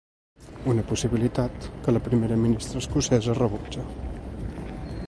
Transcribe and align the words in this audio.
Una 0.71 0.85
possibilitat 0.91 1.67
que 1.83 1.95
la 1.95 2.03
primera 2.09 2.39
ministra 2.47 2.83
escocesa 2.85 3.39
rebutja. 3.43 3.87